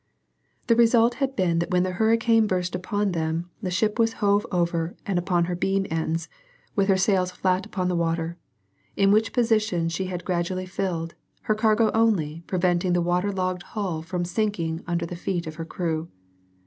[0.65, 4.47] The result had been that when the hurricane burst upon them the ship was hove
[4.51, 6.27] over upon her beam ends,
[6.75, 8.35] with her sails flat upon the water,
[8.95, 14.25] in which position she had gradually filled, her cargo only preventing the waterlogged hull from
[14.25, 16.09] sinking under the feet of her crew.